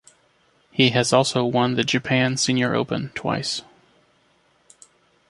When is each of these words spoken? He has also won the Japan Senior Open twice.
He 0.71 0.89
has 0.89 1.13
also 1.13 1.45
won 1.45 1.75
the 1.75 1.83
Japan 1.83 2.35
Senior 2.35 2.73
Open 2.73 3.09
twice. 3.13 3.61